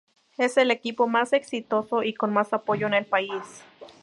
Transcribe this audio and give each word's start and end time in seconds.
Es 0.39 0.57
el 0.57 0.71
equipo 0.71 1.05
más 1.07 1.31
exitoso 1.31 2.01
y 2.01 2.15
con 2.15 2.33
más 2.33 2.53
apoyo 2.53 2.87
en 2.87 2.95
el 2.95 3.05
país. 3.05 3.63